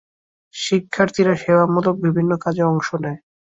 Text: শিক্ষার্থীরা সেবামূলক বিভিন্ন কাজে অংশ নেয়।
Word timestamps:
শিক্ষার্থীরা 0.55 1.33
সেবামূলক 1.35 1.95
বিভিন্ন 2.05 2.31
কাজে 2.43 2.63
অংশ 2.71 2.87
নেয়। 3.03 3.19